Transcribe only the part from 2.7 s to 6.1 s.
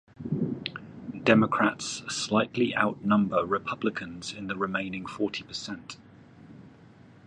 outnumber Republicans in the remaining forty percent.